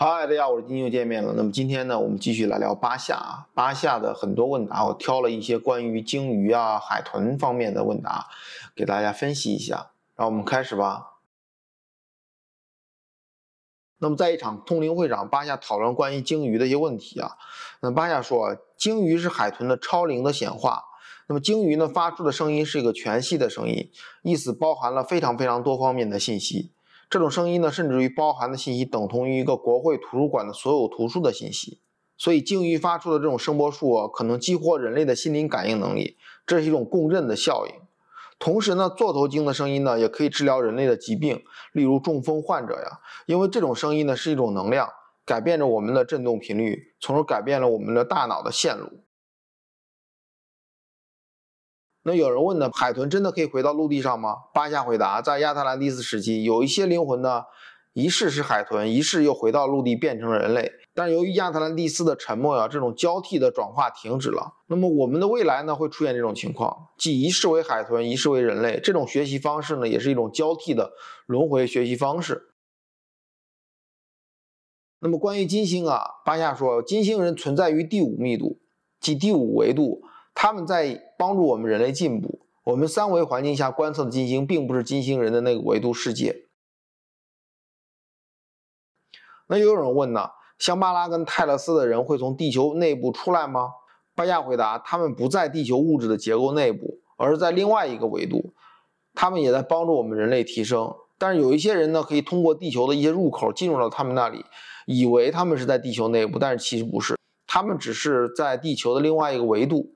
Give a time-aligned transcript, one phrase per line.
[0.00, 1.34] 嗨，大家好，我是金又见面了。
[1.36, 3.48] 那么今天呢，我们继续来聊巴夏啊。
[3.52, 8.28] 巴夏的很多问答，我挑了一些关于鲸鱼啊、海豚方面的问答，
[8.76, 9.90] 给大家分析一下。
[10.14, 11.14] 让我们开始吧。
[13.98, 17.32] 那么在一场通灵会上，巴夏讨论关于鲸鱼的一些问题啊。
[17.80, 20.84] 那巴夏说，鲸鱼是海豚的超龄的显化。
[21.26, 23.90] 那么鲸鱼呢发出的声音是一个全息的声音，
[24.22, 26.70] 意思包含了非常非常多方面的信息。
[27.10, 31.80] 这种声音呢，甚至于包含的信息等同于一个国会图书馆的所有图书的信息，
[32.18, 37.74] 所以鲸鱼发出的这种声波数啊，可能激活人类的心灵感应能力，这是一种共振的效应。
[38.38, 41.42] 同时呢，座头鲸的声音呢，也可以治疗人类的疾病，
[41.72, 44.88] 例如中风患者呀，因为这种声音呢是一种能量，
[45.24, 49.00] 改变着我们的振动频率，从而改变了我们的大脑的线路。
[52.08, 54.34] 那有人问呢，海豚真的可以回到陆地上吗？
[54.54, 57.42] 巴夏回答，在亚特兰蒂斯时期，有一些灵魂呢，
[57.92, 60.72] 一世是海豚，一世又回到陆地变成了人类。
[60.94, 64.54] 但是由于亚特兰蒂斯的沉没呀，这种交替的转化停止了。
[64.68, 68.80] 那么我们的未来呢，会出现这种情况，即一世为海豚，一世为人类。
[68.82, 70.92] 这种学习方式呢，也是一种交替的
[71.26, 72.54] 轮回学习方式。
[75.00, 78.58] 那么关于金星啊，巴夏说，金星人存在于第五密度，
[78.98, 80.00] 即第五维度。
[80.40, 82.38] 他们在帮助我们人类进步。
[82.62, 86.44] 我们三维环境下观测的金星，并不是金星人的那个维度世界。
[89.48, 90.30] 那又有人问呢？
[90.56, 93.70] 香巴拉跟泰勒斯的人会从地球内部出来吗？
[94.14, 98.54] 巴亚回答：他们不在地球物质的结构内部，而是在另外一个维度。
[99.14, 100.94] 他们也在帮助我们人类提升。
[101.18, 104.44] 但是有一些人呢，可以通过地球的一些入口进入到他们那里，
[104.86, 109.94] 以为他们是在地球内部，但是其实不是，他们只是在地球的另外一个维度。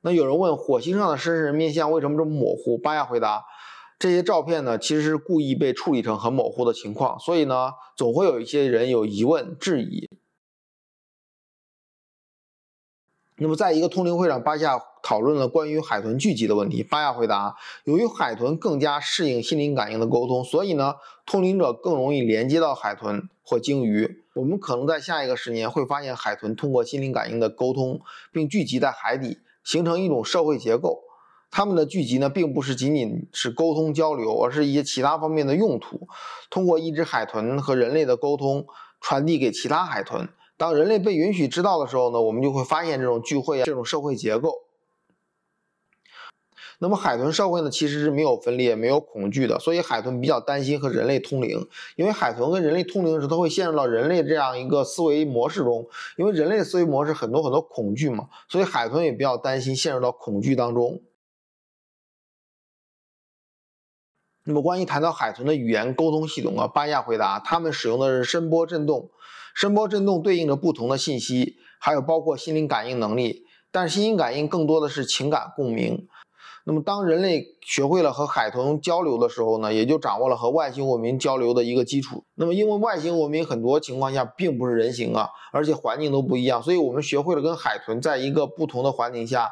[0.00, 2.78] 那有人问火星上的狮身人面像为什么这么模糊？
[2.78, 3.44] 巴亚回答：
[3.98, 10.08] 这些照片呢，其实是故意被处理成很模糊的情况，所以呢，总会有一些人有疑问、质疑。
[13.40, 16.82] 那么，在一个通灵会上，巴夏讨论了关于海豚聚集的问题。
[16.82, 20.94] 巴亚回答：由于海豚更加适应心灵感应的沟通，所以呢，
[21.24, 24.24] 通灵者更容易连接到海豚或鲸鱼。
[24.34, 28.00] 我们可能在下一个十年会发现海豚通过心灵感应的沟通，
[28.32, 29.38] 并聚集在海底。
[29.68, 31.00] 形成一种社会结构，
[31.50, 36.08] 他们的聚集呢，并不是仅仅是沟通交流，而是一些其他方面的用途。
[36.48, 38.64] 通过一只海豚和人类的沟通，
[38.98, 40.26] 传递给其他海豚。
[40.56, 44.54] 当人类被允许知道的时候呢，我们就会发现这种聚会啊，这种社会结构。
[46.80, 61.02] 那么海豚社会呢，其实是没有分裂、没有恐惧的，所以海豚比较担心和人类通灵，因为海豚跟人类通灵时，它会陷入到人类这样一个思维模式中，因为人类的思维模式很多很多恐惧嘛，所以海豚也比较担心陷入到恐惧当中。
[64.44, 69.10] 那么关于谈到海豚的语言沟通系统啊，巴亚回答，他们使用的是声波振动，
[69.52, 76.06] 声波振动对应着不同的信息，还有包括心灵感应能力，但是心灵感应更多的是情感共鸣。
[76.68, 82.24] 那么，当人类学会了和海豚交流的时候呢，也就掌握了和外星文明交流的一个基础。
[82.34, 89.48] 那么，因为外星文明很多情况下并不是人形啊，而且环境都不一样，所以我们学会了跟海豚在一个不同的环境下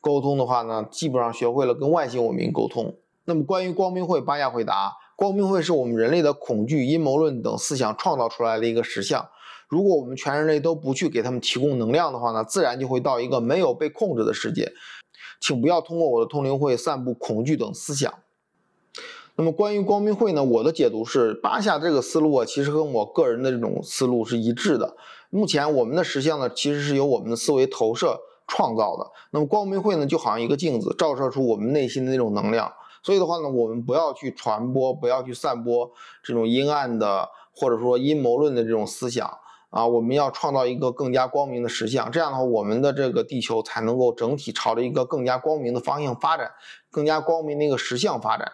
[0.00, 2.94] 沟通的话呢，基本上学会了跟外星文明沟通。
[3.24, 9.28] 那么，关于光明会，巴亚回答：光明会是我们人类的恐惧、阴谋论等思想创造出来的一个实像。
[9.68, 14.70] 如果我们全人类都不去给他们提供能量的话呢，自然就会到一个没有被控制的世界。
[15.40, 18.12] 请不要通过我的通灵会散布恐惧等思想。
[19.36, 20.44] 那么关于光明会呢？
[20.44, 24.96] 我的解读是，巴夏这个思路啊，其实跟我个人的这种思路是一致的。
[25.30, 29.10] 目前我们的实相呢，其实是由我们的思维投射创造的。
[29.30, 32.70] 那么光明会呢，就好像一个镜子，照射出我们内心的那种能量。
[33.02, 35.90] 所以的话呢，我们不要去传播，不要去散播
[36.22, 39.38] 这种阴暗的或者说阴谋论的这种思想。
[39.70, 46.50] 啊，我们要创造一个更加光明的实像，这样的话，我们的这个地球才能够整体朝着一个更加光明的方向发展，
[46.90, 48.52] 更加光明的一个实像发展。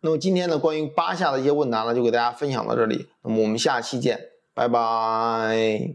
[0.00, 3.08] 那么今天呢，关于八下的一些问答呢，就给大家分享到这里。
[3.22, 5.94] 那么我们下期见，拜拜。